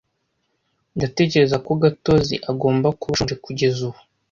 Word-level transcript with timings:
Ndatekereza 0.97 1.55
ko 1.65 1.71
Gatozi 1.83 2.35
agomba 2.51 2.87
kuba 2.99 3.11
ashonje 3.15 3.35
kugeza 3.45 3.79
ubu. 3.87 3.99